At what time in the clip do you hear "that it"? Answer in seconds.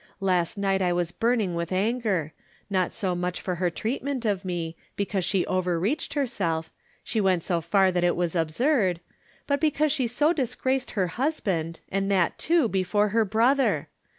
7.91-8.15